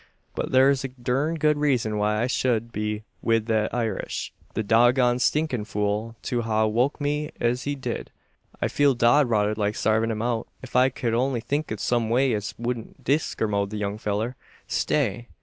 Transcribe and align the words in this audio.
But 0.33 0.51
thur's 0.51 0.83
a 0.83 0.87
durned 0.87 1.39
good 1.39 1.57
reezun 1.57 1.95
why 1.99 2.23
I 2.23 2.25
shed 2.25 2.71
be 2.71 3.03
wi' 3.21 3.37
thet 3.39 3.71
Irish 3.71 4.33
the 4.55 4.63
dog 4.63 4.95
goned, 4.95 5.21
stinkin' 5.21 5.63
fool, 5.63 6.15
to 6.23 6.41
ha' 6.41 6.65
woke 6.67 6.99
me 6.99 7.29
es 7.39 7.65
he 7.65 7.75
dud! 7.75 8.09
I 8.59 8.67
feel 8.67 8.95
dod 8.95 9.29
rotted 9.29 9.59
like 9.59 9.75
sarvin' 9.75 10.09
him 10.09 10.23
out, 10.23 10.47
ef 10.63 10.75
I 10.75 10.89
ked 10.89 11.13
only 11.13 11.39
think 11.39 11.71
o' 11.71 11.75
some 11.75 12.09
way 12.09 12.33
as 12.33 12.55
wudn't 12.57 13.03
diskermode 13.03 13.69
the 13.69 13.77
young 13.77 13.99
fellur. 13.99 14.33
Stay! 14.65 15.27